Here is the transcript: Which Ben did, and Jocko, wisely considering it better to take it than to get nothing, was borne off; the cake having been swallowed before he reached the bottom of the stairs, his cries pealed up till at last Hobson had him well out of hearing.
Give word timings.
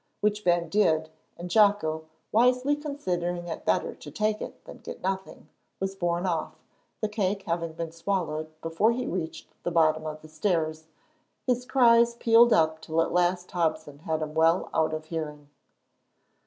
Which 0.19 0.43
Ben 0.43 0.67
did, 0.67 1.11
and 1.37 1.47
Jocko, 1.51 2.05
wisely 2.31 2.75
considering 2.75 3.45
it 3.47 3.65
better 3.65 3.93
to 3.93 4.09
take 4.09 4.41
it 4.41 4.65
than 4.65 4.79
to 4.79 4.93
get 4.93 5.03
nothing, 5.03 5.47
was 5.79 5.93
borne 5.93 6.25
off; 6.25 6.55
the 7.01 7.07
cake 7.07 7.43
having 7.43 7.73
been 7.73 7.91
swallowed 7.91 8.47
before 8.61 8.93
he 8.93 9.05
reached 9.05 9.49
the 9.61 9.69
bottom 9.69 10.07
of 10.07 10.23
the 10.23 10.27
stairs, 10.27 10.85
his 11.45 11.67
cries 11.67 12.15
pealed 12.15 12.51
up 12.51 12.81
till 12.81 12.99
at 12.99 13.13
last 13.13 13.51
Hobson 13.51 13.99
had 13.99 14.23
him 14.23 14.33
well 14.33 14.71
out 14.73 14.95
of 14.95 15.05
hearing. 15.05 15.51